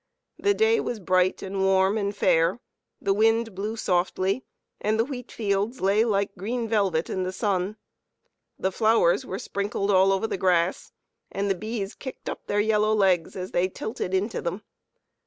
The 0.39 0.55
day 0.55 0.79
was 0.79 0.99
bright 0.99 1.43
and 1.43 1.61
warm 1.63 1.95
and 1.95 2.15
fair; 2.15 2.59
the 2.99 3.13
wind 3.13 3.53
blew 3.53 3.75
softly, 3.75 4.43
and 4.79 4.97
the 4.99 5.05
wheat 5.05 5.31
fields 5.31 5.79
lay 5.79 6.03
like 6.05 6.35
green 6.35 6.67
velvet 6.67 7.07
in 7.07 7.21
the 7.21 7.31
sun. 7.31 7.77
The 8.57 8.71
flowers 8.71 9.27
were 9.27 9.37
sprinkled 9.37 9.91
all 9.91 10.11
over 10.11 10.25
the 10.25 10.37
grass, 10.39 10.91
and 11.31 11.51
the 11.51 11.53
bees 11.55 11.93
kicked 11.93 12.29
up 12.29 12.47
their 12.47 12.59
yellow 12.59 12.95
legs 12.95 13.35
as 13.35 13.51
they 13.51 13.67
tilted 13.67 14.15
into 14.15 14.41
them. 14.41 14.63